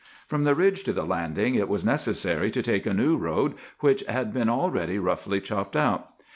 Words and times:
"From 0.25 0.41
the 0.41 0.55
Ridge 0.55 0.83
to 0.85 0.93
the 0.93 1.05
Landing 1.05 1.53
it 1.53 1.69
was 1.69 1.85
necessary 1.85 2.49
to 2.49 2.63
take 2.63 2.87
a 2.87 2.93
new 2.95 3.17
road, 3.17 3.53
which 3.81 4.01
had 4.07 4.33
been 4.33 4.49
already 4.49 4.97
roughly 4.97 5.39
chopped 5.39 5.75
out. 5.75 6.09